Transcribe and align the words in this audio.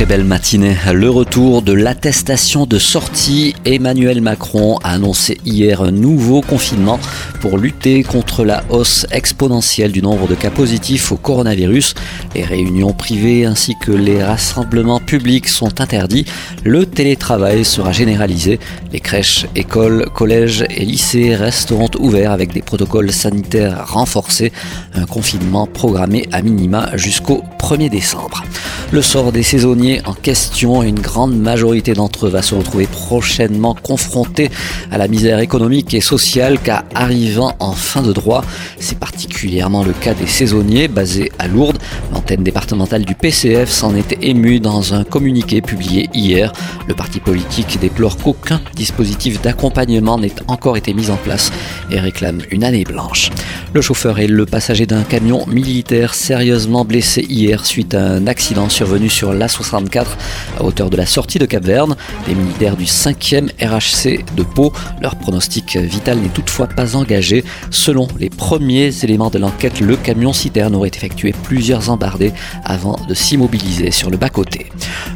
très 0.00 0.06
belle 0.06 0.24
matinée. 0.24 0.78
Le 0.94 1.10
retour 1.10 1.60
de 1.60 1.74
l'attestation 1.74 2.64
de 2.64 2.78
sortie. 2.78 3.54
Emmanuel 3.66 4.22
Macron 4.22 4.78
a 4.78 4.92
annoncé 4.92 5.38
hier 5.44 5.82
un 5.82 5.90
nouveau 5.90 6.40
confinement 6.40 6.98
pour 7.42 7.58
lutter 7.58 8.02
contre 8.02 8.46
la 8.46 8.64
hausse 8.70 9.06
exponentielle 9.10 9.92
du 9.92 10.00
nombre 10.00 10.26
de 10.26 10.34
cas 10.34 10.48
positifs 10.48 11.12
au 11.12 11.16
coronavirus. 11.16 11.94
Les 12.34 12.44
réunions 12.44 12.94
privées 12.94 13.44
ainsi 13.44 13.74
que 13.78 13.92
les 13.92 14.24
rassemblements 14.24 15.00
publics 15.00 15.48
sont 15.48 15.82
interdits. 15.82 16.24
Le 16.64 16.86
télétravail 16.86 17.66
sera 17.66 17.92
généralisé. 17.92 18.58
Les 18.94 19.00
crèches, 19.00 19.44
écoles, 19.54 20.06
collèges 20.14 20.64
et 20.70 20.86
lycées 20.86 21.36
resteront 21.36 21.90
ouverts 21.98 22.32
avec 22.32 22.54
des 22.54 22.62
protocoles 22.62 23.12
sanitaires 23.12 23.84
renforcés. 23.88 24.50
Un 24.94 25.04
confinement 25.04 25.66
programmé 25.66 26.26
à 26.32 26.40
minima 26.40 26.88
jusqu'au 26.96 27.44
1er 27.58 27.90
décembre. 27.90 28.44
Le 28.92 29.02
sort 29.02 29.30
des 29.30 29.44
saisonniers 29.44 30.00
en 30.04 30.14
question, 30.14 30.82
une 30.82 30.98
grande 30.98 31.36
majorité 31.36 31.94
d'entre 31.94 32.26
eux 32.26 32.28
va 32.28 32.42
se 32.42 32.56
retrouver 32.56 32.88
prochainement 32.88 33.76
confrontés 33.80 34.50
à 34.90 34.98
la 34.98 35.06
misère 35.06 35.38
économique 35.38 35.94
et 35.94 36.00
sociale 36.00 36.58
car 36.58 36.82
arrivant 36.92 37.54
en 37.60 37.70
fin 37.70 38.02
de 38.02 38.12
droit, 38.12 38.44
c'est 38.80 38.98
particulièrement 38.98 39.84
le 39.84 39.92
cas 39.92 40.12
des 40.14 40.26
saisonniers 40.26 40.88
basés 40.88 41.30
à 41.38 41.46
Lourdes. 41.46 41.78
L'antenne 42.12 42.42
départementale 42.42 43.04
du 43.04 43.14
PCF 43.14 43.70
s'en 43.70 43.94
était 43.94 44.18
émue 44.22 44.58
dans 44.58 44.92
un 44.92 45.04
communiqué 45.04 45.62
publié 45.62 46.10
hier. 46.12 46.52
Le 46.88 46.94
parti 46.94 47.20
politique 47.20 47.78
déplore 47.80 48.16
qu'aucun 48.16 48.60
dispositif 48.74 49.40
d'accompagnement 49.40 50.18
n'ait 50.18 50.34
encore 50.48 50.76
été 50.76 50.94
mis 50.94 51.10
en 51.10 51.16
place 51.16 51.52
et 51.92 52.00
réclame 52.00 52.40
une 52.50 52.64
année 52.64 52.82
blanche. 52.82 53.30
Le 53.72 53.82
chauffeur 53.82 54.18
et 54.18 54.26
le 54.26 54.46
passager 54.46 54.86
d'un 54.86 55.04
camion 55.04 55.46
militaire 55.46 56.14
sérieusement 56.14 56.84
blessés 56.84 57.24
hier 57.28 57.64
suite 57.64 57.94
à 57.94 58.02
un 58.02 58.26
accident 58.26 58.68
survenu 58.80 59.10
sur 59.10 59.34
l'A64 59.34 60.06
à 60.58 60.64
hauteur 60.64 60.88
de 60.88 60.96
la 60.96 61.04
sortie 61.04 61.38
de 61.38 61.44
Cap-Verne. 61.44 61.96
Des 62.26 62.34
militaires 62.34 62.78
du 62.78 62.86
5e 62.86 63.50
RHC 63.62 64.24
de 64.34 64.42
Pau, 64.42 64.72
leur 65.02 65.16
pronostic 65.16 65.76
vital 65.76 66.18
n'est 66.18 66.30
toutefois 66.30 66.66
pas 66.66 66.96
engagé. 66.96 67.44
Selon 67.70 68.08
les 68.18 68.30
premiers 68.30 68.90
éléments 69.04 69.28
de 69.28 69.38
l'enquête, 69.38 69.80
le 69.80 69.96
camion 69.96 70.32
citerne 70.32 70.74
aurait 70.74 70.92
effectué 70.94 71.34
plusieurs 71.42 71.90
embardées 71.90 72.32
avant 72.64 72.98
de 73.06 73.12
s'immobiliser 73.12 73.90
sur 73.90 74.08
le 74.08 74.16
bas-côté. 74.16 74.70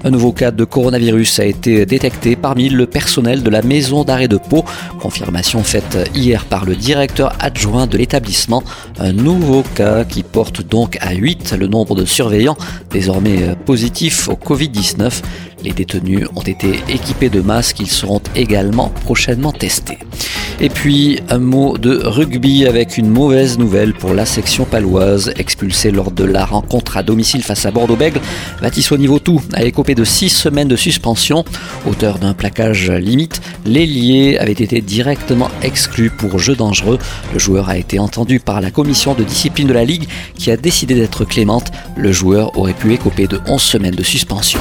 Un 0.04 0.10
nouveau 0.10 0.32
cas 0.32 0.50
de 0.50 0.64
coronavirus 0.64 1.38
a 1.38 1.46
été 1.46 1.86
détecté 1.86 2.36
parmi 2.36 2.68
le 2.68 2.84
personnel 2.84 3.42
de 3.42 3.48
la 3.48 3.62
maison 3.62 4.04
d'arrêt 4.04 4.28
de 4.28 4.36
Pau. 4.36 4.66
Confirmation 5.00 5.62
faite 5.62 6.10
hier 6.14 6.44
par 6.44 6.66
le 6.66 6.76
directeur 6.76 7.32
adjoint 7.40 7.86
de 7.86 7.96
l'établissement. 7.96 8.62
Un 8.98 9.14
nouveau 9.14 9.62
cas 9.74 10.04
qui 10.04 10.22
porte 10.22 10.60
donc 10.60 10.98
à 11.00 11.14
8 11.14 11.54
le 11.58 11.66
nombre 11.66 11.94
de 11.94 12.04
surveillants 12.04 12.58
désormais 12.90 13.53
positifs 13.54 14.28
au 14.28 14.34
Covid-19. 14.34 15.22
Les 15.62 15.72
détenus 15.72 16.26
ont 16.36 16.42
été 16.42 16.80
équipés 16.88 17.30
de 17.30 17.40
masques, 17.40 17.80
ils 17.80 17.90
seront 17.90 18.22
également 18.34 18.88
prochainement 18.88 19.52
testés. 19.52 19.98
Et 20.60 20.68
puis 20.68 21.18
un 21.30 21.38
mot 21.38 21.76
de 21.78 22.00
rugby 22.04 22.66
avec 22.66 22.96
une 22.96 23.08
mauvaise 23.08 23.58
nouvelle 23.58 23.92
pour 23.92 24.14
la 24.14 24.24
section 24.24 24.64
paloise. 24.64 25.32
Expulsée 25.36 25.90
lors 25.90 26.10
de 26.10 26.24
la 26.24 26.44
rencontre 26.44 26.96
à 26.96 27.02
domicile 27.02 27.42
face 27.42 27.66
à 27.66 27.70
Bordeaux-Bègles, 27.70 28.20
Matisseau 28.62 28.96
tout 29.18 29.40
a 29.52 29.64
écopé 29.64 29.94
de 29.94 30.04
six 30.04 30.28
semaines 30.28 30.68
de 30.68 30.76
suspension. 30.76 31.44
Auteur 31.86 32.18
d'un 32.18 32.34
plaquage 32.34 32.90
limite, 32.90 33.40
l'ailier 33.66 34.38
avait 34.38 34.52
été 34.52 34.80
directement 34.80 35.50
exclu 35.62 36.10
pour 36.10 36.38
jeu 36.38 36.54
dangereux. 36.54 36.98
Le 37.32 37.38
joueur 37.38 37.68
a 37.68 37.76
été 37.76 37.98
entendu 37.98 38.38
par 38.38 38.60
la 38.60 38.70
commission 38.70 39.14
de 39.14 39.24
discipline 39.24 39.66
de 39.66 39.72
la 39.72 39.84
Ligue 39.84 40.08
qui 40.36 40.50
a 40.50 40.56
décidé 40.56 40.94
d'être 40.94 41.24
clémente. 41.24 41.72
Le 41.96 42.12
joueur 42.12 42.56
aurait 42.56 42.74
pu 42.74 42.92
écoper 42.92 43.26
de 43.26 43.40
11 43.46 43.60
semaines 43.60 43.94
de 43.94 44.02
suspension. 44.02 44.60